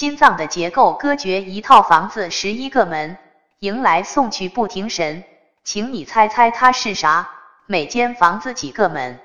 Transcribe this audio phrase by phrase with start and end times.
[0.00, 3.18] 心脏的结构割绝一套房子十一个门，
[3.58, 5.24] 迎来送去不停神，
[5.62, 7.28] 请你猜猜它是啥？
[7.66, 9.20] 每间房子几个门？